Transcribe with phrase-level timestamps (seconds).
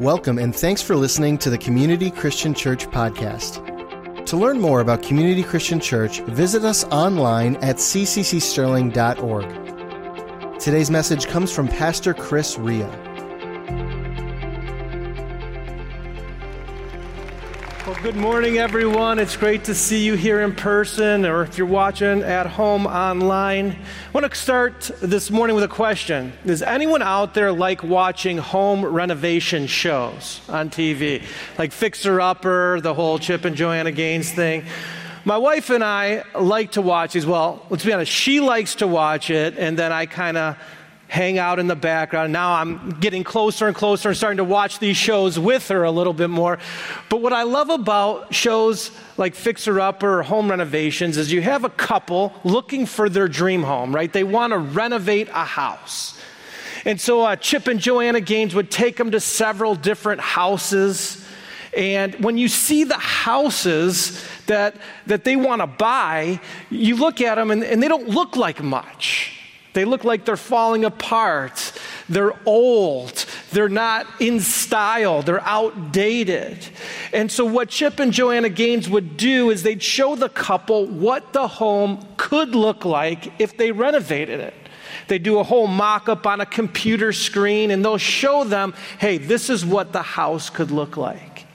[0.00, 4.26] Welcome and thanks for listening to the Community Christian Church podcast.
[4.26, 10.60] To learn more about Community Christian Church, visit us online at cccsterling.org.
[10.60, 13.07] Today's message comes from Pastor Chris Ria.
[18.02, 19.18] Good morning, everyone.
[19.18, 23.72] It's great to see you here in person, or if you're watching at home online.
[23.72, 28.38] I want to start this morning with a question Does anyone out there like watching
[28.38, 31.24] home renovation shows on TV?
[31.58, 34.64] Like Fixer Upper, the whole Chip and Joanna Gaines thing?
[35.24, 37.26] My wife and I like to watch these.
[37.26, 40.56] Well, let's be honest, she likes to watch it, and then I kind of
[41.08, 42.32] hang out in the background.
[42.32, 45.90] Now I'm getting closer and closer and starting to watch these shows with her a
[45.90, 46.58] little bit more.
[47.08, 51.64] But what I love about shows like Fixer Upper or home renovations is you have
[51.64, 54.12] a couple looking for their dream home, right?
[54.12, 56.20] They want to renovate a house.
[56.84, 61.24] And so uh, Chip and Joanna Gaines would take them to several different houses.
[61.74, 64.76] And when you see the houses that,
[65.06, 68.62] that they want to buy, you look at them and, and they don't look like
[68.62, 69.37] much.
[69.78, 71.72] They look like they're falling apart.
[72.08, 73.26] They're old.
[73.52, 75.22] They're not in style.
[75.22, 76.66] They're outdated.
[77.12, 81.32] And so, what Chip and Joanna Gaines would do is they'd show the couple what
[81.32, 84.54] the home could look like if they renovated it.
[85.06, 89.16] They do a whole mock up on a computer screen and they'll show them, hey,
[89.16, 91.46] this is what the house could look like.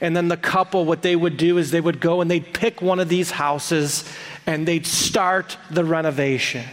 [0.00, 2.82] And then the couple, what they would do is they would go and they'd pick
[2.82, 4.12] one of these houses
[4.44, 6.64] and they'd start the renovation.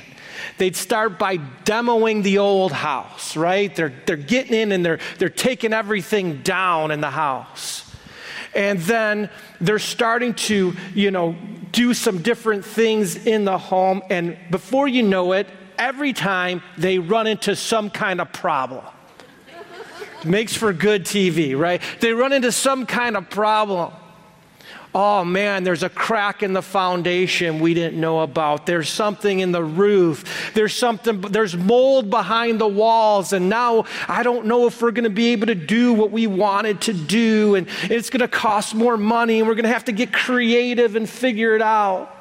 [0.57, 3.73] They'd start by demoing the old house, right?
[3.75, 7.83] They're, they're getting in and they're, they're taking everything down in the house.
[8.55, 9.29] And then
[9.61, 11.35] they're starting to, you know,
[11.71, 14.01] do some different things in the home.
[14.09, 18.83] And before you know it, every time they run into some kind of problem.
[20.25, 21.81] Makes for good TV, right?
[21.99, 23.93] They run into some kind of problem
[24.95, 28.65] oh man, there's a crack in the foundation we didn't know about.
[28.65, 30.51] There's something in the roof.
[30.53, 33.33] There's something, there's mold behind the walls.
[33.33, 36.27] And now I don't know if we're going to be able to do what we
[36.27, 37.55] wanted to do.
[37.55, 39.39] And it's going to cost more money.
[39.39, 42.13] And we're going to have to get creative and figure it out.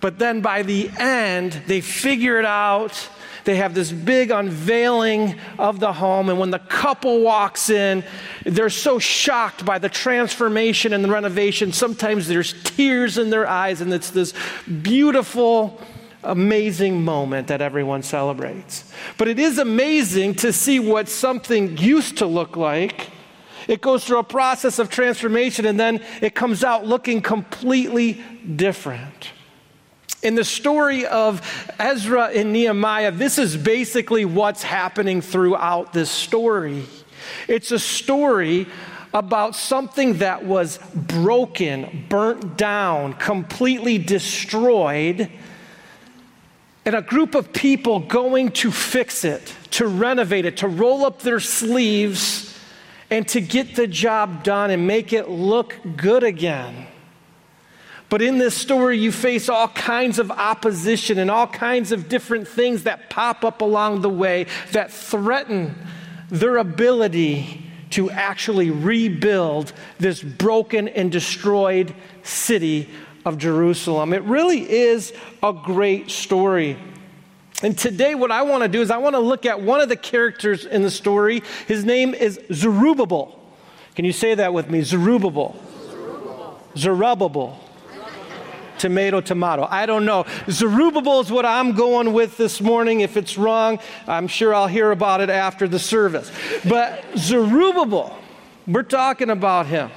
[0.00, 3.08] But then by the end, they figure it out
[3.44, 6.28] they have this big unveiling of the home.
[6.28, 8.04] And when the couple walks in,
[8.44, 11.72] they're so shocked by the transformation and the renovation.
[11.72, 14.34] Sometimes there's tears in their eyes, and it's this
[14.82, 15.80] beautiful,
[16.22, 18.90] amazing moment that everyone celebrates.
[19.16, 23.10] But it is amazing to see what something used to look like.
[23.68, 28.22] It goes through a process of transformation and then it comes out looking completely
[28.56, 29.30] different.
[30.20, 31.40] In the story of
[31.78, 36.86] Ezra and Nehemiah, this is basically what's happening throughout this story.
[37.46, 38.66] It's a story
[39.14, 45.30] about something that was broken, burnt down, completely destroyed,
[46.84, 51.20] and a group of people going to fix it, to renovate it, to roll up
[51.20, 52.58] their sleeves,
[53.08, 56.87] and to get the job done and make it look good again.
[58.08, 62.48] But in this story, you face all kinds of opposition and all kinds of different
[62.48, 65.74] things that pop up along the way that threaten
[66.30, 72.88] their ability to actually rebuild this broken and destroyed city
[73.26, 74.12] of Jerusalem.
[74.14, 76.78] It really is a great story.
[77.62, 79.88] And today, what I want to do is I want to look at one of
[79.88, 81.42] the characters in the story.
[81.66, 83.38] His name is Zerubbabel.
[83.96, 84.82] Can you say that with me?
[84.82, 85.60] Zerubbabel.
[85.90, 86.60] Zerubbabel.
[86.76, 87.67] Zerubbabel
[88.78, 89.66] tomato, tomato.
[89.68, 90.26] I don't know.
[90.50, 93.00] Zerubbabel is what I'm going with this morning.
[93.00, 96.30] If it's wrong, I'm sure I'll hear about it after the service.
[96.68, 98.16] But Zerubbabel,
[98.66, 99.90] we're talking about him.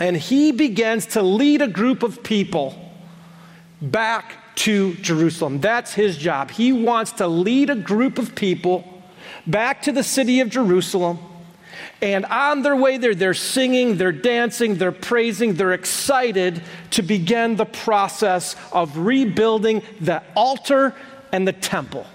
[0.00, 2.74] And he begins to lead a group of people
[3.82, 5.60] back to Jerusalem.
[5.60, 6.50] That's his job.
[6.50, 9.02] He wants to lead a group of people
[9.46, 11.18] back to the city of Jerusalem
[12.00, 16.62] and on their way there, they're singing, they're dancing, they're praising, they're excited
[16.92, 20.94] to begin the process of rebuilding the altar
[21.32, 22.06] and the temple.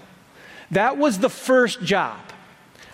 [0.70, 2.18] That was the first job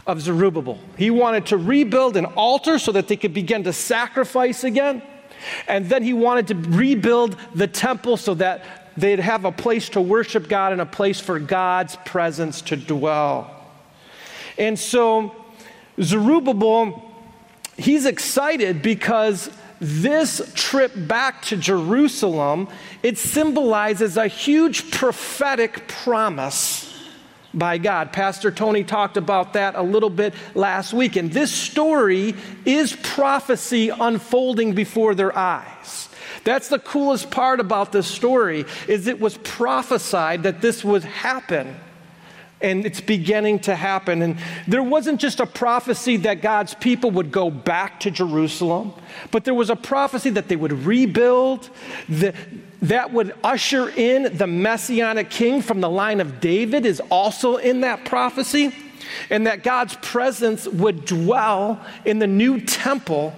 [0.05, 0.81] of Zerubbabel.
[0.99, 5.03] He wanted to rebuild an altar so that they could begin to sacrifice again.
[5.69, 10.01] And then he wanted to rebuild the temple so that they'd have a place to
[10.01, 13.57] worship God and a place for God's presence to dwell.
[14.59, 15.40] And so
[16.01, 17.11] Zerubbabel,
[17.77, 19.51] he's excited because
[19.81, 22.69] this trip back to Jerusalem,
[23.03, 26.87] it symbolizes a huge prophetic promise
[27.53, 28.13] by God.
[28.13, 31.17] Pastor Tony talked about that a little bit last week.
[31.17, 32.35] And this story
[32.65, 36.09] is prophecy unfolding before their eyes.
[36.45, 41.77] That's the coolest part about this story is it was prophesied that this would happen
[42.61, 44.23] and it's beginning to happen.
[44.23, 48.93] And there wasn't just a prophecy that God's people would go back to Jerusalem,
[49.31, 51.71] but there was a prophecy that they would rebuild,
[52.09, 57.81] that, would usher in the messianic king from the line of David, is also in
[57.83, 58.75] that prophecy,
[59.31, 63.35] and that God's presence would dwell in the new temple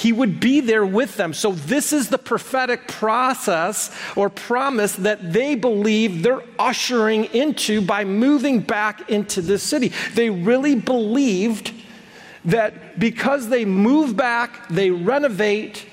[0.00, 1.34] he would be there with them.
[1.34, 8.04] So, this is the prophetic process or promise that they believe they're ushering into by
[8.04, 9.92] moving back into this city.
[10.14, 11.74] They really believed
[12.46, 15.84] that because they move back, they renovate,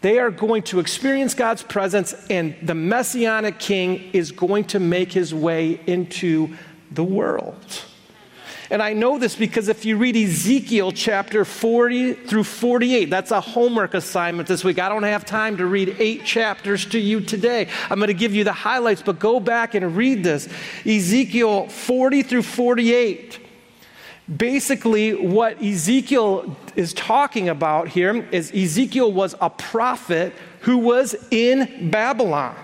[0.00, 5.12] they are going to experience God's presence, and the Messianic King is going to make
[5.12, 6.56] his way into
[6.90, 7.84] the world.
[8.72, 13.38] And I know this because if you read Ezekiel chapter 40 through 48, that's a
[13.38, 14.78] homework assignment this week.
[14.78, 17.68] I don't have time to read eight chapters to you today.
[17.90, 20.48] I'm going to give you the highlights, but go back and read this.
[20.86, 23.40] Ezekiel 40 through 48.
[24.34, 31.90] Basically, what Ezekiel is talking about here is Ezekiel was a prophet who was in
[31.90, 32.56] Babylon.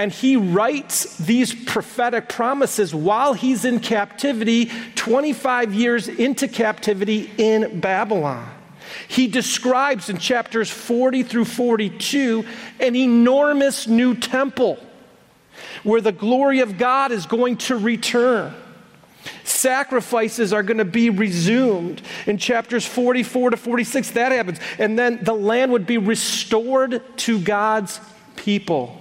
[0.00, 7.80] And he writes these prophetic promises while he's in captivity, 25 years into captivity in
[7.80, 8.50] Babylon.
[9.08, 12.46] He describes in chapters 40 through 42
[12.80, 14.78] an enormous new temple
[15.82, 18.54] where the glory of God is going to return.
[19.44, 22.00] Sacrifices are going to be resumed.
[22.26, 24.60] In chapters 44 to 46, that happens.
[24.78, 28.00] And then the land would be restored to God's
[28.36, 28.99] people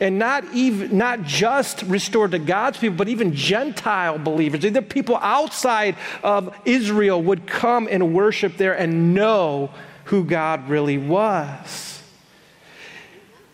[0.00, 4.60] and not even not just restored to God's people, but even Gentile believers.
[4.60, 9.70] The people outside of Israel would come and worship there and know
[10.04, 12.02] who God really was.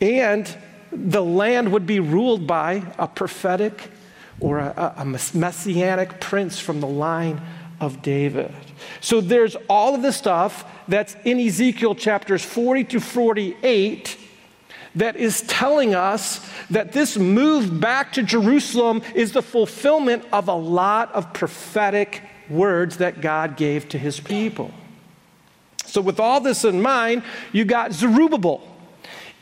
[0.00, 0.56] And
[0.92, 3.90] the land would be ruled by a prophetic
[4.40, 7.40] or a, a messianic prince from the line
[7.80, 8.52] of David.
[9.00, 14.16] So there's all of the stuff that's in Ezekiel chapters 40 to 48
[14.94, 20.54] that is telling us that this move back to Jerusalem is the fulfillment of a
[20.54, 24.72] lot of prophetic words that God gave to his people.
[25.86, 28.66] So, with all this in mind, you got Zerubbabel,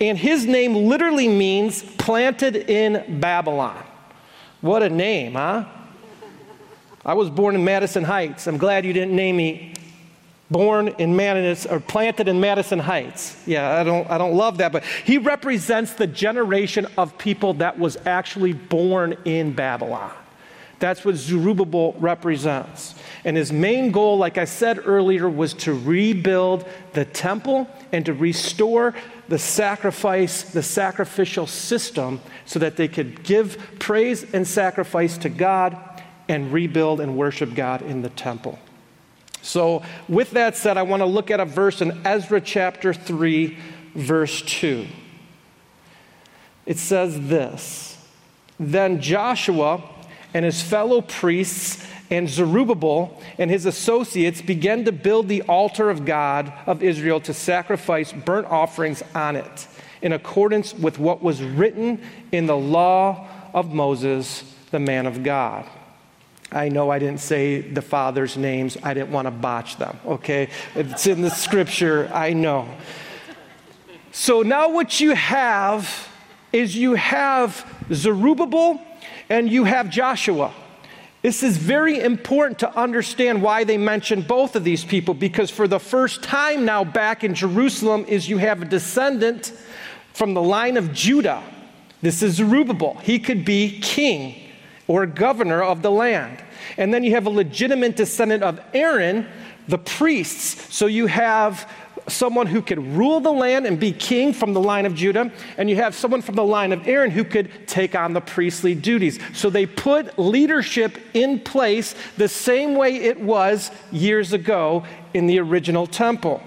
[0.00, 3.82] and his name literally means planted in Babylon.
[4.60, 5.64] What a name, huh?
[7.04, 8.46] I was born in Madison Heights.
[8.46, 9.71] I'm glad you didn't name me
[10.52, 13.42] born in Madison or planted in Madison Heights.
[13.46, 17.78] Yeah, I don't, I don't love that, but he represents the generation of people that
[17.78, 20.12] was actually born in Babylon.
[20.78, 22.96] That's what Zerubbabel represents.
[23.24, 28.12] And his main goal, like I said earlier, was to rebuild the temple and to
[28.12, 28.92] restore
[29.28, 35.78] the sacrifice, the sacrificial system, so that they could give praise and sacrifice to God
[36.28, 38.58] and rebuild and worship God in the temple.
[39.42, 43.58] So, with that said, I want to look at a verse in Ezra chapter 3,
[43.94, 44.86] verse 2.
[46.64, 47.98] It says this
[48.58, 49.82] Then Joshua
[50.32, 56.04] and his fellow priests and Zerubbabel and his associates began to build the altar of
[56.04, 59.66] God of Israel to sacrifice burnt offerings on it,
[60.02, 65.66] in accordance with what was written in the law of Moses, the man of God.
[66.52, 68.76] I know I didn't say the fathers' names.
[68.82, 70.50] I didn't want to botch them, okay?
[70.74, 72.68] It's in the scripture, I know.
[74.12, 76.08] So now what you have
[76.52, 78.80] is you have Zerubbabel
[79.30, 80.52] and you have Joshua.
[81.22, 85.66] This is very important to understand why they mention both of these people because for
[85.66, 89.54] the first time now back in Jerusalem is you have a descendant
[90.12, 91.42] from the line of Judah.
[92.02, 92.98] This is Zerubbabel.
[93.02, 94.41] He could be king
[94.92, 96.38] or governor of the land.
[96.76, 99.26] And then you have a legitimate descendant of Aaron,
[99.66, 100.74] the priests.
[100.74, 101.66] So you have
[102.08, 105.70] someone who could rule the land and be king from the line of Judah, and
[105.70, 109.18] you have someone from the line of Aaron who could take on the priestly duties.
[109.32, 114.84] So they put leadership in place the same way it was years ago
[115.14, 116.42] in the original temple.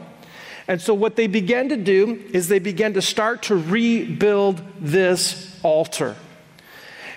[0.68, 5.60] And so what they began to do is they began to start to rebuild this
[5.64, 6.16] altar.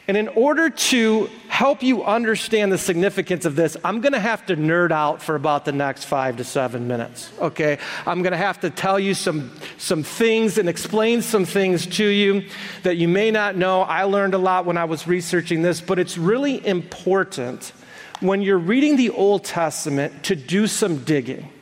[0.09, 4.47] And in order to help you understand the significance of this, I'm going to have
[4.47, 7.79] to nerd out for about the next five to seven minutes, okay?
[8.07, 12.07] I'm going to have to tell you some, some things and explain some things to
[12.07, 12.45] you
[12.85, 13.83] that you may not know.
[13.83, 17.75] I learned a lot when I was researching this, but it's really important
[18.21, 21.53] when you're reading the Old Testament to do some digging.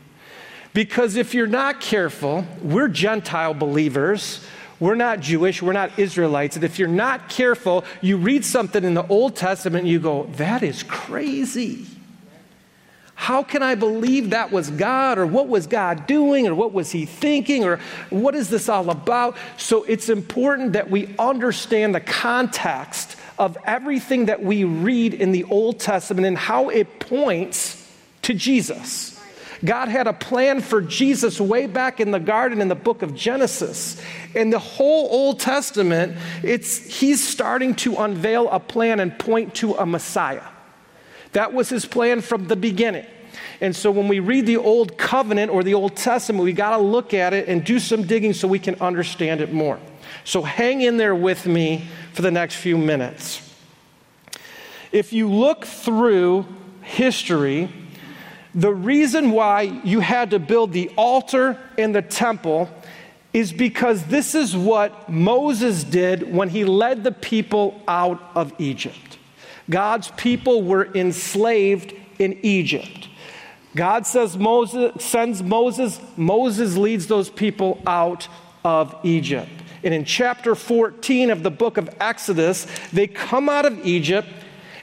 [0.73, 4.47] Because if you're not careful, we're Gentile believers.
[4.79, 6.57] We're not Jewish, we're not Israelites.
[6.57, 10.25] And if you're not careful, you read something in the Old Testament and you go,
[10.37, 11.87] that is crazy.
[13.15, 16.93] How can I believe that was God, or what was God doing, or what was
[16.93, 17.81] He thinking, or
[18.11, 19.39] what is this all about?
[19.57, 25.45] So it's important that we understand the context of everything that we read in the
[25.45, 27.91] Old Testament and how it points
[28.21, 29.16] to Jesus.
[29.65, 33.15] God had a plan for Jesus way back in the garden in the book of
[33.15, 34.01] Genesis.
[34.35, 39.75] In the whole Old Testament, it's, he's starting to unveil a plan and point to
[39.75, 40.45] a Messiah.
[41.33, 43.07] That was his plan from the beginning.
[43.61, 46.83] And so when we read the Old Covenant or the Old Testament, we got to
[46.83, 49.79] look at it and do some digging so we can understand it more.
[50.25, 53.43] So hang in there with me for the next few minutes.
[54.93, 56.47] If you look through
[56.83, 57.69] history,
[58.57, 62.71] the reason why you had to build the altar and the temple
[63.35, 69.19] is because this is what Moses did when he led the people out of Egypt.
[69.69, 73.09] God's people were enslaved in Egypt.
[73.75, 78.27] God says Moses sends Moses, Moses leads those people out
[78.65, 79.51] of Egypt.
[79.85, 84.29] And in chapter 14 of the book of Exodus, they come out of Egypt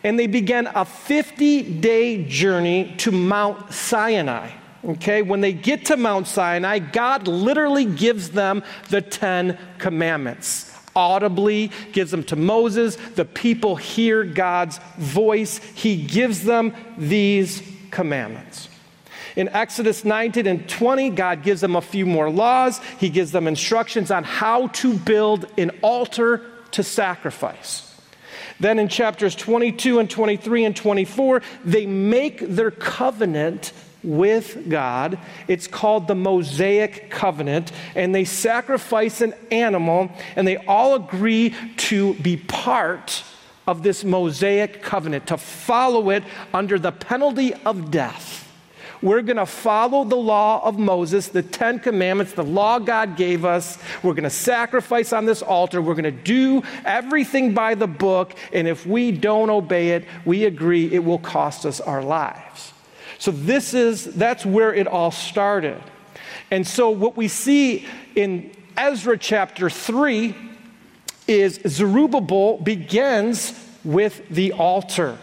[0.04, 4.52] and they began a 50 day journey to Mount Sinai.
[4.86, 10.70] Okay, when they get to Mount Sinai, God literally gives them the Ten Commandments.
[10.94, 12.98] Audibly gives them to Moses.
[13.16, 15.60] The people hear God's voice.
[15.74, 18.68] He gives them these commandments.
[19.38, 22.80] In Exodus 19 and 20, God gives them a few more laws.
[23.00, 26.42] He gives them instructions on how to build an altar
[26.72, 27.93] to sacrifice.
[28.60, 35.18] Then in chapters 22 and 23 and 24, they make their covenant with God.
[35.48, 37.72] It's called the Mosaic covenant.
[37.96, 43.24] And they sacrifice an animal, and they all agree to be part
[43.66, 48.43] of this Mosaic covenant, to follow it under the penalty of death.
[49.04, 53.44] We're going to follow the law of Moses, the Ten Commandments, the law God gave
[53.44, 53.78] us.
[54.02, 55.82] We're going to sacrifice on this altar.
[55.82, 58.34] We're going to do everything by the book.
[58.54, 62.72] And if we don't obey it, we agree it will cost us our lives.
[63.20, 65.84] So this is that's where it all started.
[66.50, 70.34] And so what we see in Ezra chapter 3
[71.28, 75.18] is Zerubbabel begins with the altar.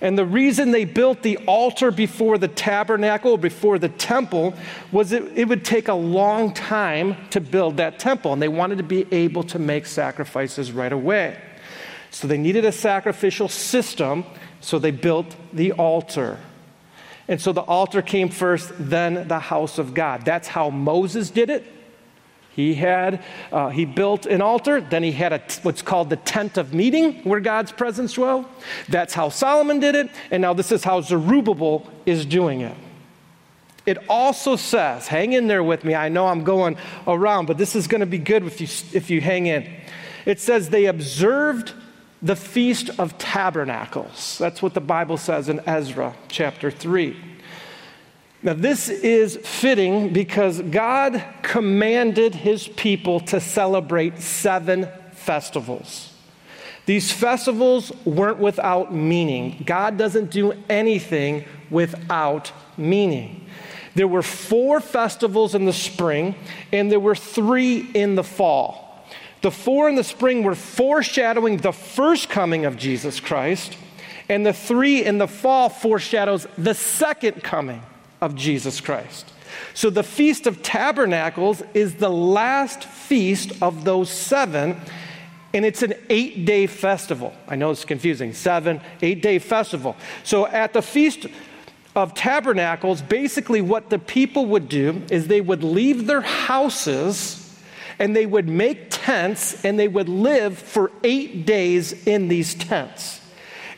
[0.00, 4.54] And the reason they built the altar before the tabernacle, before the temple,
[4.92, 8.32] was it, it would take a long time to build that temple.
[8.32, 11.36] And they wanted to be able to make sacrifices right away.
[12.10, 14.24] So they needed a sacrificial system,
[14.60, 16.38] so they built the altar.
[17.26, 20.24] And so the altar came first, then the house of God.
[20.24, 21.66] That's how Moses did it.
[22.58, 23.22] He had,
[23.52, 27.22] uh, he built an altar, then he had a, what's called the tent of meeting
[27.22, 28.46] where God's presence dwelled.
[28.88, 32.76] That's how Solomon did it, and now this is how Zerubbabel is doing it.
[33.86, 35.94] It also says, hang in there with me.
[35.94, 39.08] I know I'm going around, but this is going to be good if you, if
[39.08, 39.72] you hang in.
[40.26, 41.74] It says they observed
[42.20, 44.36] the Feast of Tabernacles.
[44.36, 47.37] That's what the Bible says in Ezra chapter 3.
[48.40, 56.12] Now, this is fitting because God commanded his people to celebrate seven festivals.
[56.86, 59.62] These festivals weren't without meaning.
[59.66, 63.44] God doesn't do anything without meaning.
[63.96, 66.36] There were four festivals in the spring,
[66.72, 69.04] and there were three in the fall.
[69.42, 73.76] The four in the spring were foreshadowing the first coming of Jesus Christ,
[74.28, 77.82] and the three in the fall foreshadows the second coming
[78.20, 79.32] of Jesus Christ.
[79.74, 84.80] So the Feast of Tabernacles is the last feast of those seven,
[85.54, 87.32] and it's an eight day festival.
[87.46, 88.32] I know it's confusing.
[88.32, 89.96] Seven, eight day festival.
[90.24, 91.26] So at the Feast
[91.96, 97.44] of Tabernacles, basically what the people would do is they would leave their houses
[97.98, 103.20] and they would make tents and they would live for eight days in these tents.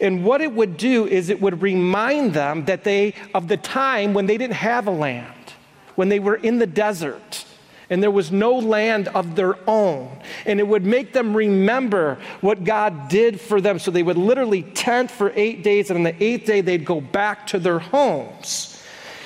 [0.00, 4.14] And what it would do is it would remind them that they, of the time
[4.14, 5.52] when they didn't have a land,
[5.94, 7.44] when they were in the desert.
[7.90, 10.08] and there was no land of their own.
[10.46, 13.80] And it would make them remember what God did for them.
[13.80, 17.00] So they would literally tent for eight days, and on the eighth day, they'd go
[17.00, 18.80] back to their homes.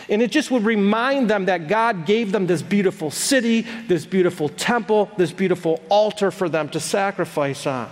[0.09, 4.49] And it just would remind them that God gave them this beautiful city, this beautiful
[4.49, 7.91] temple, this beautiful altar for them to sacrifice on.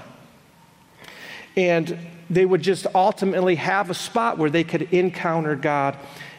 [1.55, 1.99] And
[2.33, 5.97] they would just ultimately have a spot where they could encounter God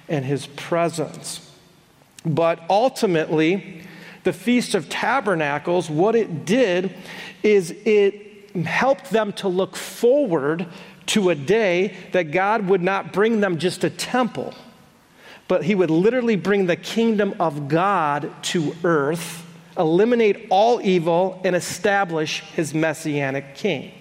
[0.10, 1.52] and His presence.
[2.26, 3.84] But ultimately,
[4.24, 6.96] the Feast of Tabernacles, what it did
[7.44, 10.66] is it helped them to look forward
[11.06, 14.54] to a day that God would not bring them just a temple,
[15.48, 19.46] but He would literally bring the kingdom of God to earth,
[19.78, 23.92] eliminate all evil, and establish His messianic king.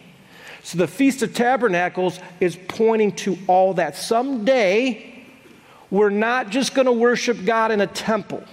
[0.63, 3.97] So the Feast of Tabernacles is pointing to all that.
[3.97, 5.25] Someday,
[5.91, 8.45] we're not just going to worship God in a temple.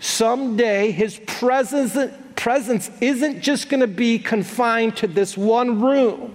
[0.00, 1.96] Someday, his presence,
[2.34, 6.34] presence isn't just going to be confined to this one room.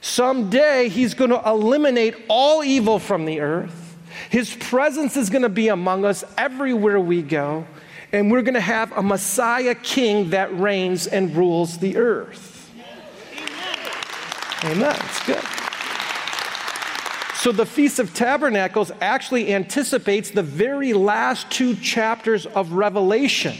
[0.00, 3.96] Someday, he's going to eliminate all evil from the earth.
[4.30, 7.66] His presence is going to be among us everywhere we go.
[8.12, 12.53] And we're going to have a Messiah king that reigns and rules the earth.
[14.64, 14.96] Amen.
[14.98, 15.44] It's good.
[17.36, 23.54] So the Feast of Tabernacles actually anticipates the very last two chapters of Revelation,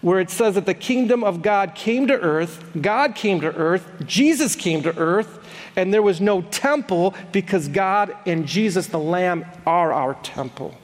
[0.00, 3.88] where it says that the kingdom of God came to earth, God came to earth,
[4.04, 5.38] Jesus came to earth,
[5.76, 10.74] and there was no temple because God and Jesus, the Lamb, are our temple.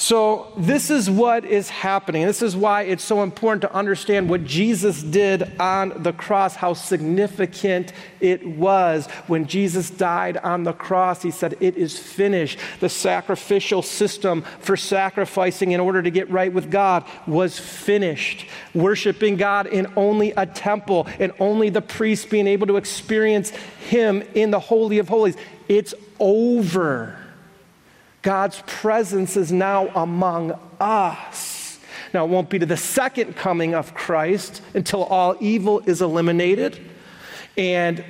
[0.00, 2.24] So, this is what is happening.
[2.24, 6.74] This is why it's so important to understand what Jesus did on the cross, how
[6.74, 9.08] significant it was.
[9.26, 12.60] When Jesus died on the cross, he said, It is finished.
[12.78, 18.46] The sacrificial system for sacrificing in order to get right with God was finished.
[18.74, 23.50] Worshiping God in only a temple and only the priest being able to experience
[23.88, 25.36] Him in the Holy of Holies.
[25.66, 27.18] It's over.
[28.22, 31.78] God's presence is now among us.
[32.14, 36.80] Now, it won't be to the second coming of Christ until all evil is eliminated
[37.58, 38.04] and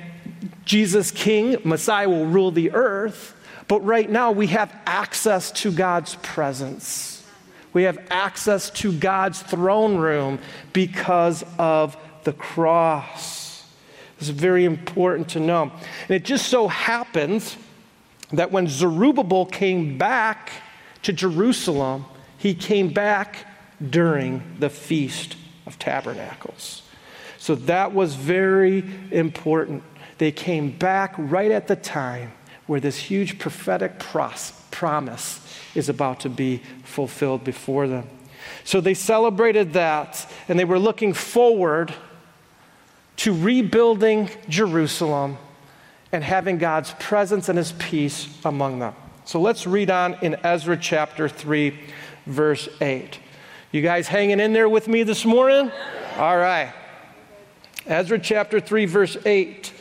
[0.63, 3.35] Jesus, King, Messiah, will rule the earth.
[3.67, 7.25] But right now, we have access to God's presence.
[7.73, 10.39] We have access to God's throne room
[10.71, 13.65] because of the cross.
[14.19, 15.63] Is very important to know.
[15.63, 17.55] And it just so happens
[18.31, 20.51] that when Zerubbabel came back
[21.03, 22.05] to Jerusalem,
[22.37, 23.45] he came back
[23.89, 26.83] during the Feast of Tabernacles.
[27.37, 29.83] So that was very important.
[30.17, 32.33] They came back right at the time
[32.67, 35.39] where this huge prophetic pros- promise
[35.73, 38.07] is about to be fulfilled before them.
[38.63, 41.93] So they celebrated that, and they were looking forward
[43.17, 45.37] to rebuilding Jerusalem
[46.11, 48.95] and having God's presence and his peace among them.
[49.25, 51.79] So let's read on in Ezra chapter 3,
[52.25, 53.19] verse 8.
[53.71, 55.71] You guys hanging in there with me this morning?
[56.17, 56.73] All right.
[57.85, 59.71] Ezra chapter 3, verse 8.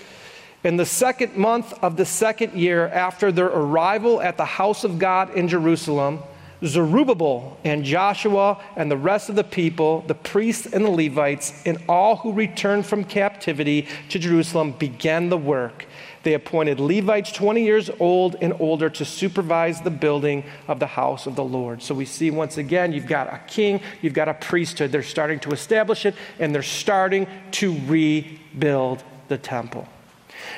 [0.64, 4.98] In the second month of the second year after their arrival at the house of
[4.98, 6.18] God in Jerusalem,
[6.64, 11.78] Zerubbabel and Joshua and the rest of the people, the priests and the Levites, and
[11.88, 15.86] all who returned from captivity to Jerusalem began the work
[16.22, 21.26] they appointed Levites 20 years old and older to supervise the building of the house
[21.26, 21.83] of the Lord.
[21.83, 24.92] So we see once again, you've got a king, you've got a priesthood.
[24.92, 29.88] They're starting to establish it, and they're starting to rebuild the temple.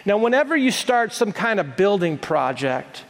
[0.05, 3.05] Now, whenever you start some kind of building project,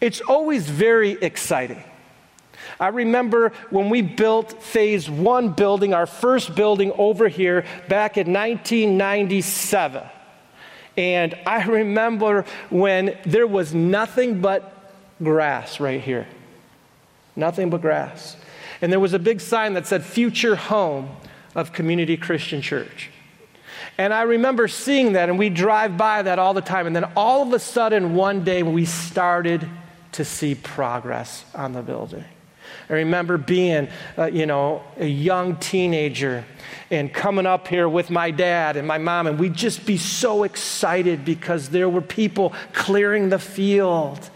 [0.00, 1.82] it's always very exciting.
[2.80, 8.32] I remember when we built phase one building, our first building over here back in
[8.32, 10.02] 1997.
[10.96, 16.26] And I remember when there was nothing but grass right here.
[17.36, 18.36] Nothing but grass.
[18.80, 21.16] And there was a big sign that said, Future Home
[21.54, 23.10] of Community Christian Church.
[23.96, 26.86] And I remember seeing that, and we drive by that all the time.
[26.86, 29.68] And then all of a sudden, one day, we started
[30.12, 32.24] to see progress on the building.
[32.88, 36.44] I remember being, uh, you know, a young teenager
[36.90, 40.44] and coming up here with my dad and my mom, and we'd just be so
[40.44, 44.30] excited because there were people clearing the field.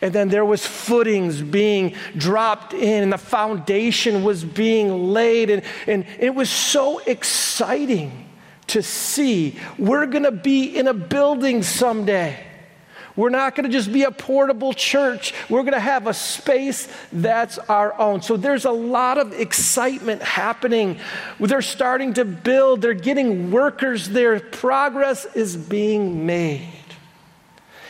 [0.00, 5.62] And then there was footings being dropped in, and the foundation was being laid, and,
[5.86, 8.28] and it was so exciting
[8.68, 9.58] to see.
[9.78, 12.51] We're gonna be in a building someday
[13.14, 15.34] We're not going to just be a portable church.
[15.50, 18.22] We're going to have a space that's our own.
[18.22, 20.98] So there's a lot of excitement happening.
[21.38, 24.40] They're starting to build, they're getting workers there.
[24.40, 26.68] Progress is being made.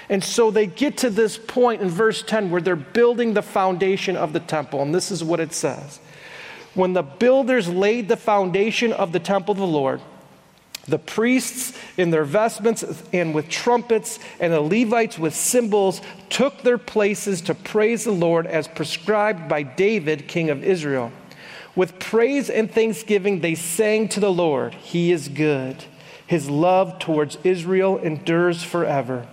[0.08, 4.16] And so they get to this point in verse 10 where they're building the foundation
[4.16, 4.82] of the temple.
[4.82, 6.00] And this is what it says
[6.74, 10.00] When the builders laid the foundation of the temple of the Lord,
[10.88, 16.79] the priests in their vestments and with trumpets, and the Levites with cymbals took their
[16.79, 21.12] places to praise the Lord as prescribed by David, king of Israel.
[21.77, 25.85] With praise and thanksgiving, they sang to the Lord, He is good.
[26.27, 29.27] His love towards Israel endures forever.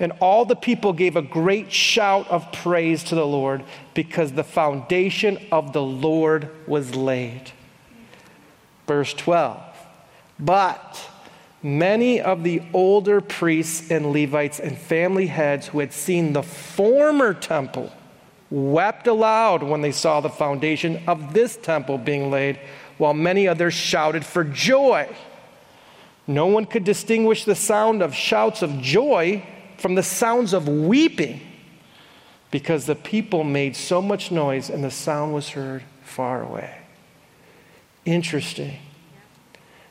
[0.00, 3.62] And all the people gave a great shout of praise to the Lord
[3.92, 7.52] because the foundation of the Lord was laid.
[8.86, 9.73] Verse 12.
[10.38, 11.08] But
[11.62, 17.34] many of the older priests and Levites and family heads who had seen the former
[17.34, 17.92] temple
[18.50, 22.58] wept aloud when they saw the foundation of this temple being laid,
[22.98, 25.08] while many others shouted for joy.
[26.26, 29.44] No one could distinguish the sound of shouts of joy
[29.78, 31.40] from the sounds of weeping
[32.50, 36.78] because the people made so much noise and the sound was heard far away.
[38.04, 38.78] Interesting.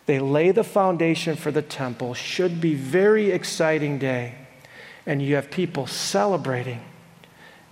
[0.05, 2.13] They lay the foundation for the temple.
[2.13, 4.35] Should be very exciting day.
[5.05, 6.81] And you have people celebrating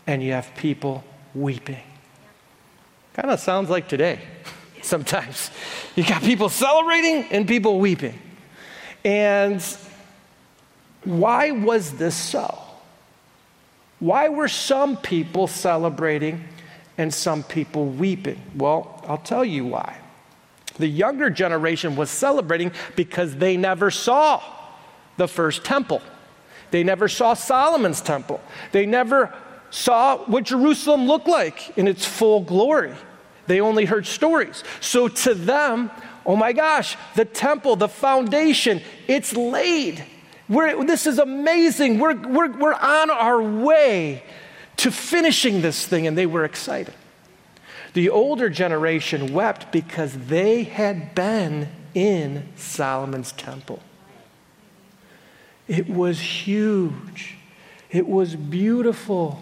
[0.07, 1.81] and you have people weeping.
[3.13, 4.19] Kind of sounds like today
[4.81, 5.51] sometimes.
[5.95, 8.19] You got people celebrating and people weeping.
[9.03, 9.63] And
[11.03, 12.57] why was this so?
[13.99, 16.43] Why were some people celebrating
[16.97, 18.41] and some people weeping?
[18.55, 20.00] Well, I'll tell you why.
[20.77, 24.41] The younger generation was celebrating because they never saw
[25.17, 26.01] the first temple.
[26.71, 28.41] They never saw Solomon's temple.
[28.71, 29.33] They never
[29.69, 32.93] saw what Jerusalem looked like in its full glory.
[33.47, 34.63] They only heard stories.
[34.79, 35.91] So to them,
[36.25, 40.05] oh my gosh, the temple, the foundation, it's laid.
[40.47, 41.99] We're, this is amazing.
[41.99, 44.23] We're, we're, we're on our way
[44.77, 46.93] to finishing this thing, and they were excited.
[47.93, 53.79] The older generation wept because they had been in Solomon's temple.
[55.67, 57.35] It was huge,
[57.89, 59.41] it was beautiful,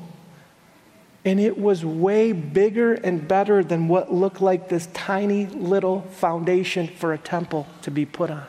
[1.25, 6.87] and it was way bigger and better than what looked like this tiny little foundation
[6.87, 8.45] for a temple to be put on.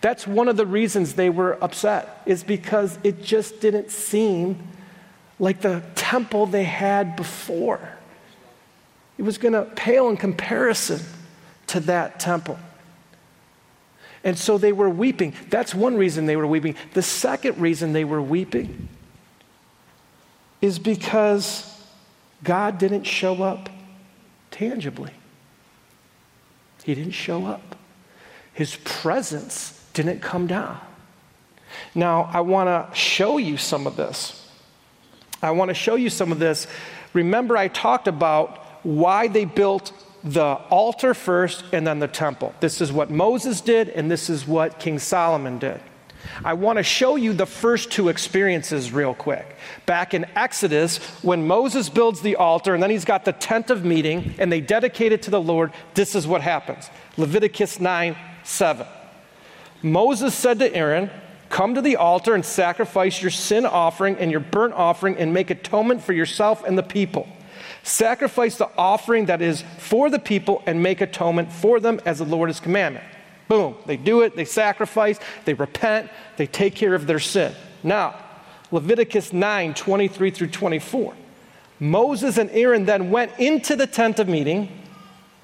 [0.00, 4.62] That's one of the reasons they were upset, is because it just didn't seem
[5.38, 7.97] like the temple they had before.
[9.18, 11.00] It was going to pale in comparison
[11.68, 12.58] to that temple.
[14.24, 15.34] And so they were weeping.
[15.50, 16.76] That's one reason they were weeping.
[16.94, 18.88] The second reason they were weeping
[20.60, 21.82] is because
[22.42, 23.68] God didn't show up
[24.50, 25.12] tangibly.
[26.84, 27.76] He didn't show up.
[28.52, 30.80] His presence didn't come down.
[31.94, 34.48] Now, I want to show you some of this.
[35.42, 36.66] I want to show you some of this.
[37.12, 39.92] Remember, I talked about why they built
[40.24, 42.54] the altar first and then the temple.
[42.60, 45.80] This is what Moses did, and this is what King Solomon did.
[46.44, 49.56] I want to show you the first two experiences real quick.
[49.86, 53.84] Back in Exodus, when Moses builds the altar and then he's got the tent of
[53.84, 58.86] meeting and they dedicate it to the Lord, this is what happens Leviticus 9 7.
[59.82, 61.10] Moses said to Aaron,
[61.50, 65.50] Come to the altar and sacrifice your sin offering and your burnt offering and make
[65.50, 67.28] atonement for yourself and the people.
[67.88, 72.26] Sacrifice the offering that is for the people and make atonement for them as the
[72.26, 73.00] Lord has commanded.
[73.48, 73.76] Boom.
[73.86, 77.54] They do it, they sacrifice, they repent, they take care of their sin.
[77.82, 78.14] Now,
[78.70, 81.14] Leviticus 9 23 through 24.
[81.80, 84.68] Moses and Aaron then went into the tent of meeting.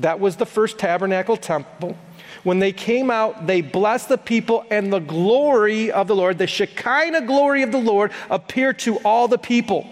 [0.01, 1.97] That was the first tabernacle temple.
[2.43, 6.47] When they came out, they blessed the people, and the glory of the Lord, the
[6.47, 9.87] Shekinah glory of the Lord, appeared to all the people.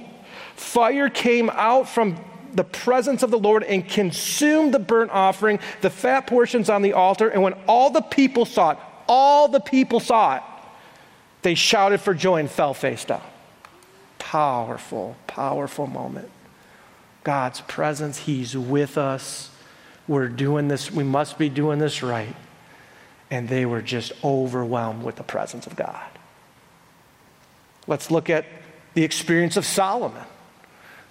[0.54, 5.90] Fire came out from the presence of the Lord and consumed the burnt offering, the
[5.90, 7.28] fat portions on the altar.
[7.28, 10.42] And when all the people saw it, all the people saw it,
[11.42, 13.22] they shouted for joy and fell face down.
[14.18, 16.30] Powerful, powerful moment.
[17.24, 19.50] God's presence, He's with us.
[20.08, 22.34] We're doing this, we must be doing this right.
[23.30, 26.06] And they were just overwhelmed with the presence of God.
[27.86, 28.44] Let's look at
[28.94, 30.24] the experience of Solomon.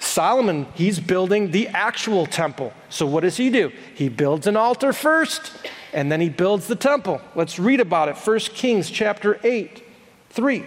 [0.02, 2.74] Solomon, he's building the actual temple.
[2.90, 3.72] So what does he do?
[3.94, 5.54] He builds an altar first,
[5.94, 7.22] and then he builds the temple.
[7.36, 8.18] Let's read about it.
[8.18, 9.84] 1 Kings chapter 8,
[10.32, 10.66] 3.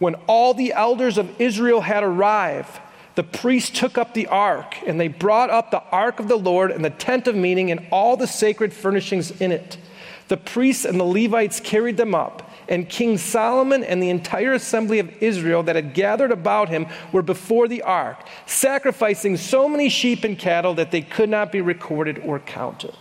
[0.00, 2.80] When all the elders of Israel had arrived,
[3.14, 6.72] the priests took up the ark, and they brought up the ark of the Lord
[6.72, 9.78] and the tent of meeting and all the sacred furnishings in it.
[10.26, 14.98] The priests and the Levites carried them up, and King Solomon and the entire assembly
[14.98, 20.24] of Israel that had gathered about him were before the ark, sacrificing so many sheep
[20.24, 22.96] and cattle that they could not be recorded or counted.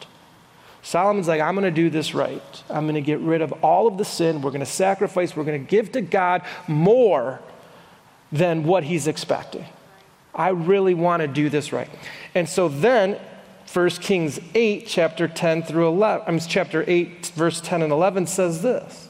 [0.82, 2.64] Solomon's like, I'm going to do this right.
[2.70, 4.42] I'm going to get rid of all of the sin.
[4.42, 5.38] We're going to sacrifice.
[5.38, 7.40] We're going to give to God more
[8.30, 9.66] than what he's expecting.
[10.36, 11.90] I really want to do this right.
[12.36, 13.18] And so then
[13.72, 18.28] 1 Kings 8, chapter 10 through 11, I mean, chapter 8, verse 10 and 11
[18.28, 19.08] says this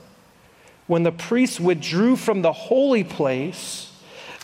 [0.91, 3.93] When the priests withdrew from the holy place,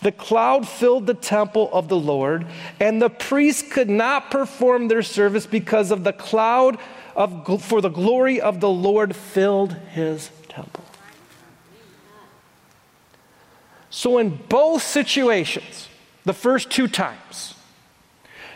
[0.00, 2.46] the cloud filled the temple of the Lord,
[2.80, 6.78] and the priests could not perform their service because of the cloud
[7.14, 10.86] of, for the glory of the Lord filled his temple.
[13.90, 15.90] So, in both situations,
[16.24, 17.56] the first two times,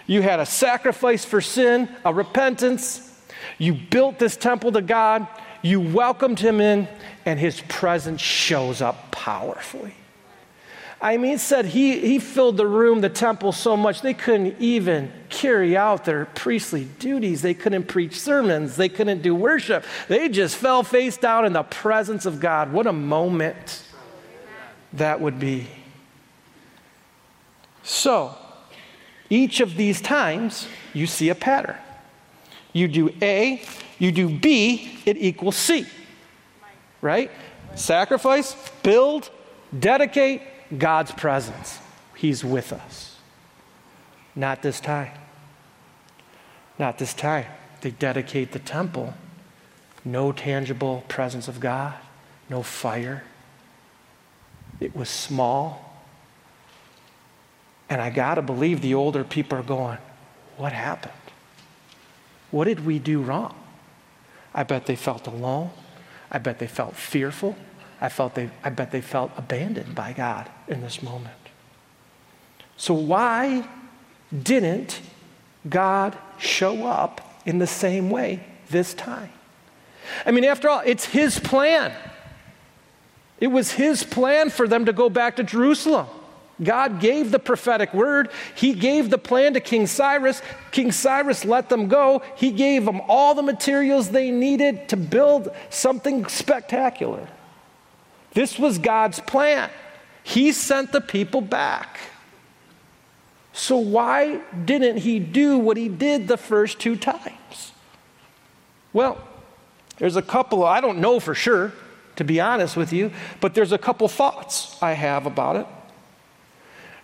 [0.07, 3.21] you had a sacrifice for sin, a repentance.
[3.59, 5.27] You built this temple to God.
[5.63, 6.89] You welcomed him in,
[7.25, 9.95] and his presence shows up powerfully.
[11.01, 15.13] I mean, said he, he filled the room, the temple, so much they couldn't even
[15.31, 17.43] carry out their priestly duties.
[17.43, 18.77] They couldn't preach sermons.
[18.77, 19.85] They couldn't do worship.
[20.07, 22.73] They just fell face down in the presence of God.
[22.73, 23.83] What a moment
[24.93, 25.67] that would be.
[27.83, 28.37] So,
[29.29, 31.79] each of these times, you see a pattern.
[32.73, 33.61] You do A,
[34.03, 35.87] you do B, it equals C.
[37.01, 37.31] Right?
[37.77, 39.31] Sacrifice, build,
[39.79, 40.43] dedicate,
[40.77, 41.79] God's presence.
[42.17, 43.17] He's with us.
[44.35, 45.13] Not this time.
[46.81, 47.47] Not this time.
[47.83, 49.15] They dedicate the temple.
[50.05, 51.95] No tangible presence of God,
[52.49, 53.23] no fire.
[54.81, 56.03] It was small.
[57.89, 59.99] And I got to believe the older people are going,
[60.57, 61.13] What happened?
[62.51, 63.55] What did we do wrong?
[64.55, 65.71] I bet they felt alone.
[66.31, 67.57] I bet they felt fearful.
[68.01, 71.37] I, felt they, I bet they felt abandoned by God in this moment.
[72.77, 73.69] So, why
[74.43, 75.01] didn't
[75.69, 79.31] God show up in the same way this time?
[80.27, 81.93] I mean, after all, it's His plan.
[83.39, 86.07] It was His plan for them to go back to Jerusalem.
[86.63, 88.31] God gave the prophetic word.
[88.55, 90.43] He gave the plan to King Cyrus.
[90.71, 92.23] King Cyrus let them go.
[92.37, 97.29] He gave them all the materials they needed to build something spectacular.
[98.35, 99.71] This was God's plan.
[100.23, 101.99] He sent the people back.
[103.53, 107.73] So, why didn't he do what he did the first two times?
[108.93, 109.19] Well,
[109.99, 111.73] there's a couple, I don't know for sure,
[112.17, 113.11] to be honest with you,
[113.41, 115.67] but there's a couple thoughts I have about it.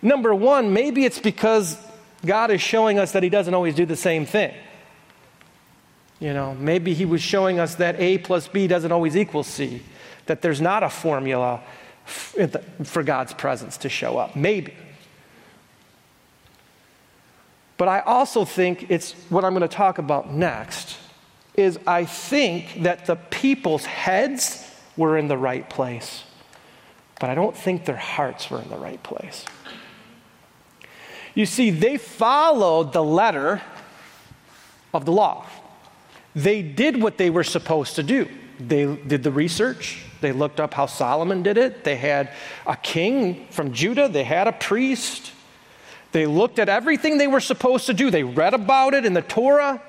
[0.01, 1.77] Number one, maybe it's because
[2.25, 4.53] God is showing us that He doesn't always do the same thing.
[6.19, 9.81] You know, maybe He was showing us that A plus B doesn't always equal C,
[10.25, 11.61] that there's not a formula
[12.05, 14.35] for God's presence to show up.
[14.35, 14.73] Maybe.
[17.77, 20.97] But I also think it's what I'm going to talk about next
[21.55, 24.65] is I think that the people's heads
[24.97, 26.23] were in the right place,
[27.19, 29.45] but I don't think their hearts were in the right place.
[31.39, 33.61] You see, they followed the letter
[34.93, 35.45] of the law.
[36.35, 38.27] They did what they were supposed to do.
[38.59, 40.03] They did the research.
[40.19, 41.85] They looked up how Solomon did it.
[41.85, 42.33] They had
[42.67, 44.09] a king from Judah.
[44.09, 45.31] They had a priest.
[46.11, 48.11] They looked at everything they were supposed to do.
[48.11, 49.81] They read about it in the Torah.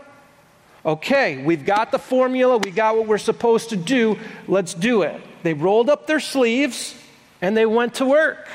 [0.86, 2.58] Okay, we've got the formula.
[2.58, 4.20] We got what we're supposed to do.
[4.46, 5.20] Let's do it.
[5.42, 6.94] They rolled up their sleeves
[7.42, 8.46] and they went to work.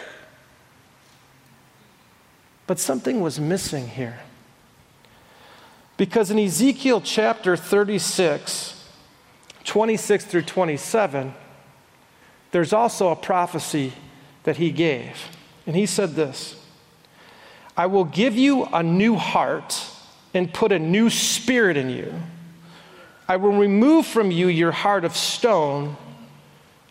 [2.67, 4.19] But something was missing here.
[5.97, 8.84] Because in Ezekiel chapter 36,
[9.63, 11.34] 26 through 27,
[12.51, 13.93] there's also a prophecy
[14.43, 15.30] that he gave.
[15.65, 16.56] And he said this
[17.78, 19.91] I will give you a new heart
[20.34, 22.13] and put a new spirit in you.
[23.28, 25.97] I will remove from you your heart of stone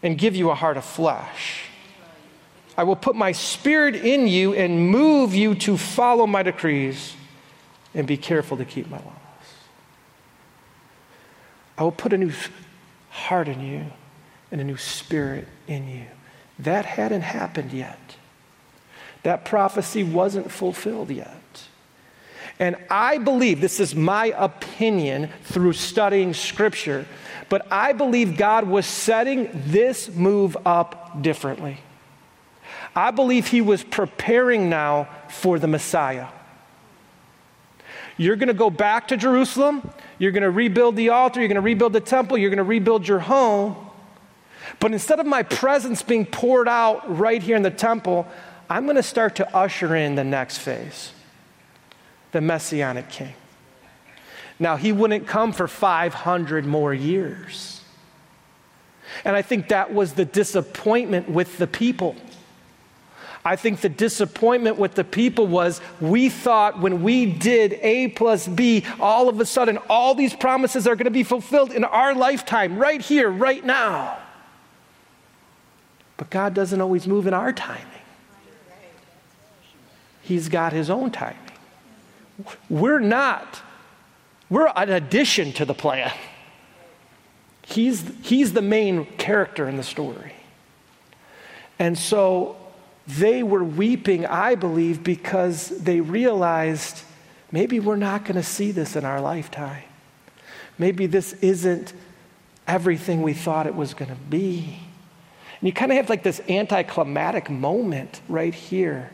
[0.03, 1.65] and give you a heart of flesh.
[2.77, 7.15] I will put my spirit in you and move you to follow my decrees
[7.95, 9.13] and be careful to keep my laws.
[11.79, 12.33] I will put a new
[13.11, 13.85] heart in you
[14.51, 16.07] and a new spirit in you.
[16.59, 18.17] That hadn't happened yet.
[19.23, 21.41] That prophecy wasn't fulfilled yet.
[22.61, 27.07] And I believe, this is my opinion through studying scripture,
[27.49, 31.79] but I believe God was setting this move up differently.
[32.97, 36.29] I believe he was preparing now for the Messiah.
[38.17, 39.91] You're going to go back to Jerusalem.
[40.19, 41.41] You're going to rebuild the altar.
[41.41, 42.39] You're going to rebuild the temple.
[42.39, 43.77] You're going to rebuild your home.
[44.79, 48.27] But instead of my presence being poured out right here in the temple,
[48.71, 51.13] I'm going to start to usher in the next phase
[52.33, 53.33] the Messianic King.
[54.59, 57.81] Now, he wouldn't come for 500 more years.
[59.25, 62.17] And I think that was the disappointment with the people.
[63.45, 68.49] I think the disappointment with the people was we thought when we did A plus
[68.49, 72.15] B, all of a sudden all these promises are going to be fulfilled in our
[72.15, 74.17] lifetime, right here, right now.
[76.17, 77.85] But God doesn't always move in our timing,
[80.23, 81.39] He's got His own timing.
[82.71, 83.61] We're not,
[84.49, 86.13] we're an addition to the plan.
[87.63, 90.33] He's, he's the main character in the story.
[91.79, 92.57] And so
[93.07, 97.03] they were weeping, I believe, because they realized
[97.53, 99.85] maybe we're not going to see this in our lifetime.
[100.79, 101.93] Maybe this isn't
[102.67, 104.79] everything we thought it was going to be.
[105.61, 109.11] And you kind of have like this anticlimactic moment right here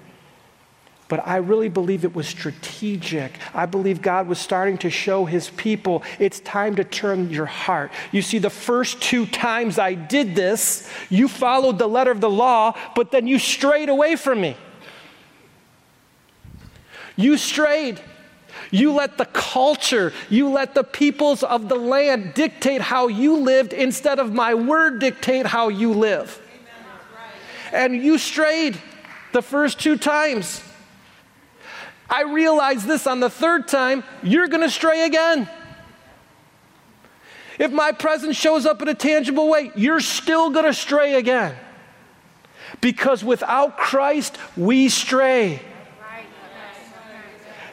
[1.10, 3.32] but I really believe it was strategic.
[3.52, 7.90] I believe God was starting to show his people it's time to turn your heart.
[8.12, 12.30] You see, the first two times I did this, you followed the letter of the
[12.30, 14.56] law, but then you strayed away from me.
[17.16, 18.00] You strayed.
[18.70, 23.72] You let the culture, you let the peoples of the land dictate how you lived
[23.72, 26.40] instead of my word dictate how you live.
[27.72, 28.80] And you strayed
[29.32, 30.62] the first two times.
[32.10, 35.48] I realize this on the third time, you're going to stray again.
[37.58, 41.54] If my presence shows up in a tangible way, you're still going to stray again.
[42.80, 45.62] Because without Christ, we stray.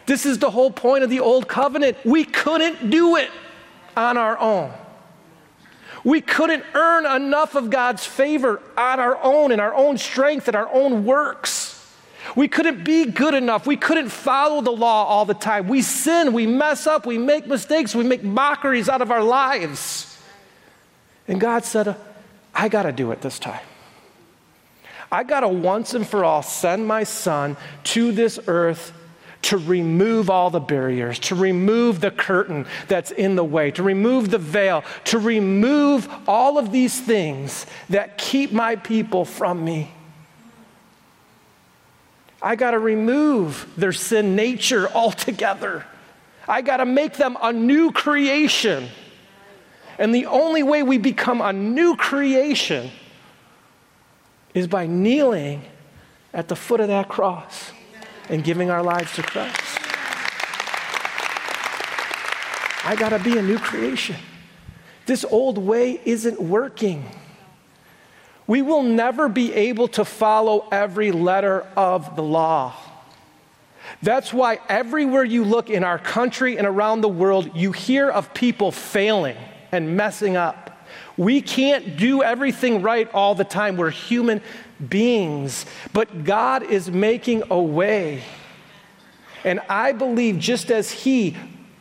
[0.05, 1.97] This is the whole point of the old covenant.
[2.05, 3.29] We couldn't do it
[3.95, 4.71] on our own.
[6.03, 10.55] We couldn't earn enough of God's favor on our own, in our own strength, in
[10.55, 11.66] our own works.
[12.35, 13.65] We couldn't be good enough.
[13.65, 15.67] We couldn't follow the law all the time.
[15.67, 20.21] We sin, we mess up, we make mistakes, we make mockeries out of our lives.
[21.27, 21.95] And God said, uh,
[22.53, 23.61] I got to do it this time.
[25.11, 28.93] I got to once and for all send my son to this earth
[29.43, 34.29] to remove all the barriers, to remove the curtain that's in the way, to remove
[34.29, 39.91] the veil, to remove all of these things that keep my people from me.
[42.41, 45.85] I got to remove their sin nature altogether.
[46.47, 48.89] I got to make them a new creation.
[49.99, 52.91] And the only way we become a new creation
[54.53, 55.63] is by kneeling
[56.33, 57.71] at the foot of that cross
[58.29, 59.61] and giving our lives to Christ.
[62.83, 64.15] I got to be a new creation.
[65.05, 67.03] This old way isn't working
[68.47, 72.73] we will never be able to follow every letter of the law.
[74.01, 78.33] That's why everywhere you look in our country and around the world, you hear of
[78.33, 79.37] people failing
[79.71, 80.63] and messing up.
[81.17, 83.75] We can't do everything right all the time.
[83.75, 84.41] We're human
[84.87, 88.23] beings, but God is making a way.
[89.43, 91.35] And I believe just as He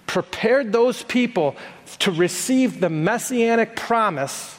[0.06, 1.56] prepared those people
[1.98, 4.58] to receive the messianic promise,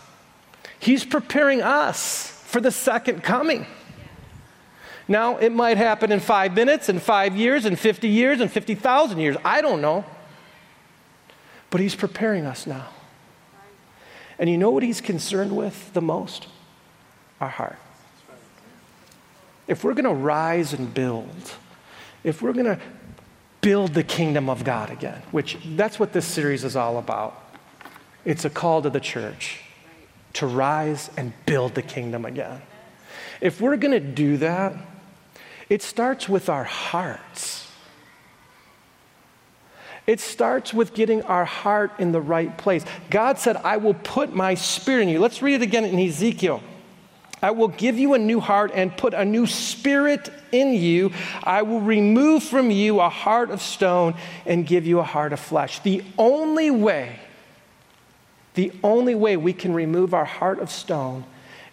[0.80, 3.66] He's preparing us for the second coming.
[5.08, 9.20] Now, it might happen in five minutes, in five years, in 50 years, in 50,000
[9.20, 9.38] years.
[9.44, 10.06] I don't know.
[11.70, 12.88] But He's preparing us now.
[14.38, 16.48] And you know what He's concerned with the most?
[17.40, 17.78] Our heart.
[19.68, 21.54] If we're going to rise and build,
[22.24, 22.80] if we're going to
[23.62, 27.44] build the kingdom of God again, which that's what this series is all about,
[28.24, 29.62] it's a call to the church
[30.38, 32.62] to rise and build the kingdom again.
[33.42, 34.74] If we're going to do that,
[35.70, 37.70] it starts with our hearts.
[40.06, 42.86] It starts with getting our heart in the right place.
[43.10, 45.20] God said, I will put my spirit in you.
[45.20, 46.62] Let's read it again in Ezekiel.
[47.42, 51.12] I will give you a new heart and put a new spirit in you.
[51.44, 55.40] I will remove from you a heart of stone and give you a heart of
[55.40, 55.80] flesh.
[55.80, 57.20] The only way
[58.58, 61.24] the only way we can remove our heart of stone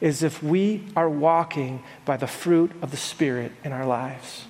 [0.03, 4.45] is if we are walking by the fruit of the Spirit in our lives.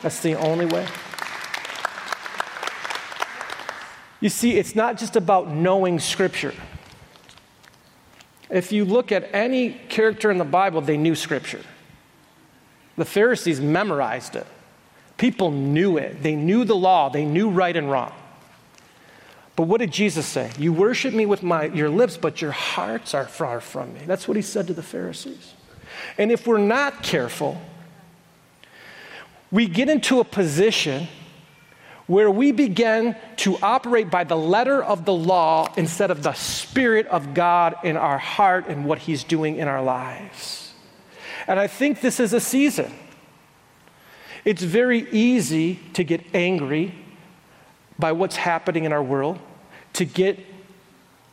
[0.00, 0.86] That's the only way.
[4.20, 6.54] You see, it's not just about knowing Scripture.
[8.48, 11.62] If you look at any character in the Bible, they knew Scripture.
[12.96, 14.46] The Pharisees memorized it.
[15.16, 16.22] People knew it.
[16.22, 17.08] They knew the law.
[17.08, 18.12] They knew right and wrong.
[19.56, 20.50] But what did Jesus say?
[20.58, 24.00] You worship me with my, your lips, but your hearts are far from me.
[24.06, 25.54] That's what he said to the Pharisees.
[26.16, 27.60] And if we're not careful,
[29.50, 31.08] we get into a position
[32.06, 37.06] where we begin to operate by the letter of the law instead of the Spirit
[37.06, 40.72] of God in our heart and what He's doing in our lives.
[41.46, 42.92] And I think this is a season.
[44.44, 46.94] It's very easy to get angry
[48.00, 49.38] by what's happening in our world,
[49.94, 50.38] to get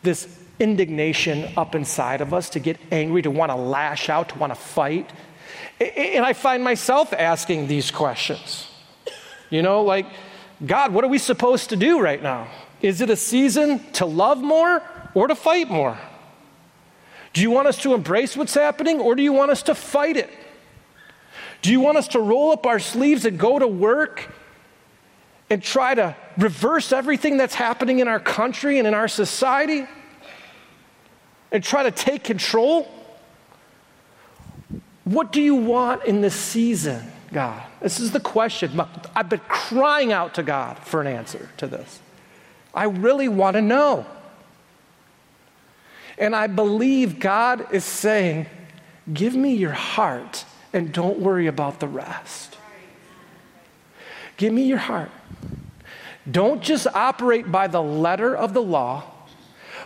[0.04, 0.28] this
[0.60, 4.52] indignation up inside of us, to get angry, to want to lash out, to want
[4.52, 5.10] to fight.
[5.80, 8.68] And I find myself asking these questions.
[9.50, 10.08] You know, like,
[10.66, 12.48] God, what are we supposed to do right now?
[12.82, 15.98] Is it a season to love more or to fight more?
[17.34, 20.18] Do you want us to embrace what's happening or do you want us to fight
[20.18, 20.30] it?
[21.62, 24.32] Do you want us to roll up our sleeves and go to work
[25.50, 29.88] and try to reverse everything that's happening in our country and in our society
[31.52, 32.92] and try to take control?
[35.06, 37.64] What do you want in this season, God?
[37.82, 38.80] This is the question.
[39.16, 42.00] I've been crying out to God for an answer to this.
[42.74, 44.06] I really want to know.
[46.18, 48.48] And I believe God is saying,
[49.14, 50.44] Give me your heart
[50.74, 52.57] and don't worry about the rest.
[54.38, 55.10] Give me your heart.
[56.30, 59.04] Don't just operate by the letter of the law,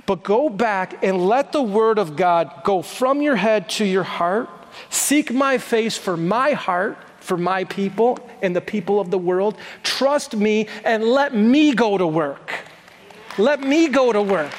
[0.05, 4.03] but go back and let the word of God go from your head to your
[4.03, 4.49] heart.
[4.89, 9.55] Seek my face for my heart, for my people and the people of the world.
[9.83, 12.51] Trust me and let me go to work.
[13.37, 14.51] Let me go to work.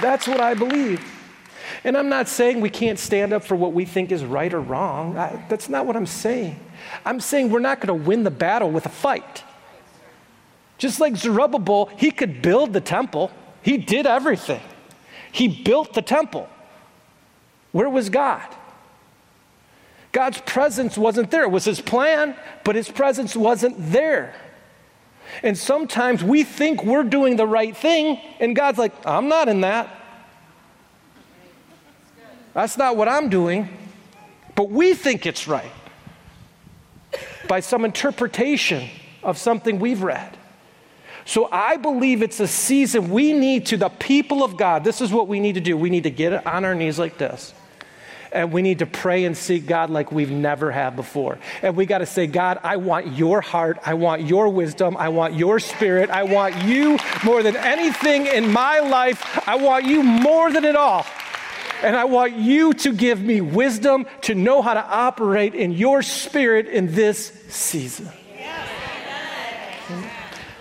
[0.00, 1.02] That's what I believe.
[1.84, 4.60] And I'm not saying we can't stand up for what we think is right or
[4.60, 5.16] wrong.
[5.16, 6.58] I, that's not what I'm saying.
[7.04, 9.44] I'm saying we're not going to win the battle with a fight.
[10.78, 13.30] Just like Zerubbabel, he could build the temple,
[13.62, 14.62] he did everything.
[15.32, 16.48] He built the temple.
[17.72, 18.46] Where was God?
[20.12, 21.42] God's presence wasn't there.
[21.42, 24.34] It was his plan, but his presence wasn't there.
[25.42, 29.60] And sometimes we think we're doing the right thing, and God's like, I'm not in
[29.60, 29.94] that.
[32.54, 33.68] That's not what I'm doing.
[34.54, 35.70] But we think it's right
[37.48, 38.88] by some interpretation
[39.22, 40.36] of something we've read.
[41.24, 45.12] So I believe it's a season we need to, the people of God, this is
[45.12, 45.76] what we need to do.
[45.76, 47.52] We need to get on our knees like this.
[48.32, 51.38] And we need to pray and seek God like we've never had before.
[51.62, 53.78] And we got to say, God, I want your heart.
[53.84, 54.96] I want your wisdom.
[54.98, 56.10] I want your spirit.
[56.10, 59.48] I want you more than anything in my life.
[59.48, 61.06] I want you more than it all.
[61.82, 66.02] And I want you to give me wisdom to know how to operate in your
[66.02, 68.10] spirit in this season.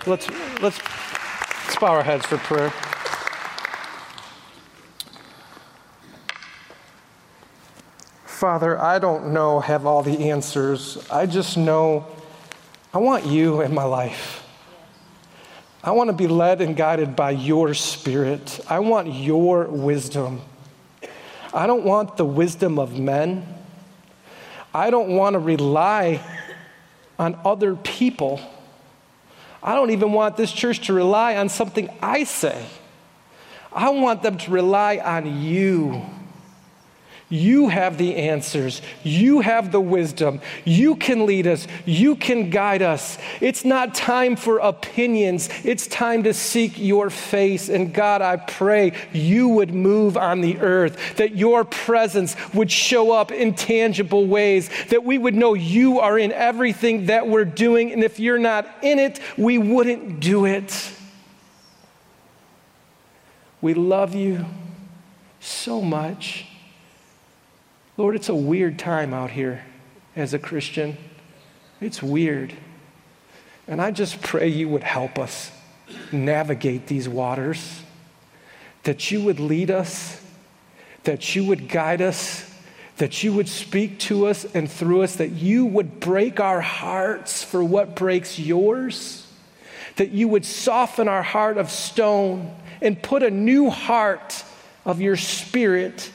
[0.06, 0.30] Let's,
[0.62, 2.72] let's, let's bow our heads for prayer.
[8.26, 11.10] Father, I don't know, have all the answers.
[11.10, 12.06] I just know
[12.94, 14.44] I want you in my life.
[15.84, 18.60] I want to be led and guided by your spirit.
[18.70, 20.42] I want your wisdom.
[21.58, 23.44] I don't want the wisdom of men.
[24.76, 26.22] I don't want to rely
[27.18, 28.40] on other people.
[29.64, 32.64] I don't even want this church to rely on something I say.
[33.74, 36.06] I want them to rely on you.
[37.30, 38.82] You have the answers.
[39.04, 40.40] You have the wisdom.
[40.64, 41.68] You can lead us.
[41.86, 43.18] You can guide us.
[43.42, 45.50] It's not time for opinions.
[45.66, 47.68] It's time to seek your face.
[47.68, 53.12] And God, I pray you would move on the earth, that your presence would show
[53.12, 57.92] up in tangible ways, that we would know you are in everything that we're doing.
[57.92, 60.94] And if you're not in it, we wouldn't do it.
[63.60, 64.46] We love you
[65.42, 66.46] so much.
[67.98, 69.66] Lord, it's a weird time out here
[70.16, 70.98] as a Christian.
[71.82, 72.54] It's weird.
[73.68, 75.52] And I just pray you would help us
[76.12, 77.82] navigate these waters,
[78.84, 80.24] that you would lead us,
[81.04, 82.54] that you would guide us,
[82.98, 87.44] that you would speak to us and through us, that you would break our hearts
[87.44, 89.26] for what breaks yours,
[89.96, 94.44] that you would soften our heart of stone and put a new heart
[94.86, 96.12] of your spirit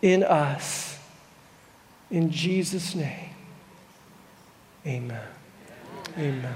[0.00, 0.85] in us.
[2.10, 3.30] In Jesus' name,
[4.86, 5.26] amen.
[6.16, 6.54] Amen.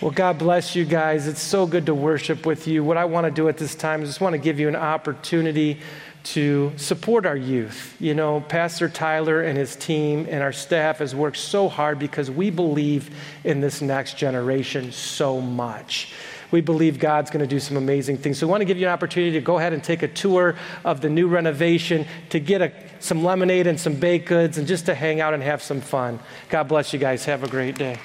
[0.00, 1.26] Well, God bless you guys.
[1.26, 2.84] It's so good to worship with you.
[2.84, 4.76] What I want to do at this time is just want to give you an
[4.76, 5.80] opportunity
[6.24, 7.96] to support our youth.
[7.98, 12.30] You know, Pastor Tyler and his team and our staff has worked so hard because
[12.30, 13.10] we believe
[13.44, 16.12] in this next generation so much.
[16.50, 18.38] We believe God's going to do some amazing things.
[18.38, 20.56] So we want to give you an opportunity to go ahead and take a tour
[20.84, 24.86] of the new renovation, to get a, some lemonade and some baked goods, and just
[24.86, 26.18] to hang out and have some fun.
[26.48, 27.24] God bless you guys.
[27.24, 27.98] Have a great day.